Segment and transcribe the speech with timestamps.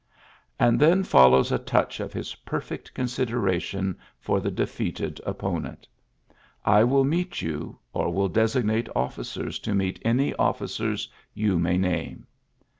[0.59, 5.87] And then fol lows a touch of his perfect consideration for the defeated opponent:
[6.31, 6.35] ^'
[6.65, 12.25] I will meet you or will designate officers to meet any officers you may name."